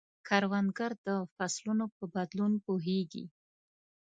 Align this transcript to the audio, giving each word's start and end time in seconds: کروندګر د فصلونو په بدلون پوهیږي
کروندګر 0.27 0.91
د 1.07 1.09
فصلونو 1.35 1.85
په 1.95 2.03
بدلون 2.13 2.53
پوهیږي 2.65 3.25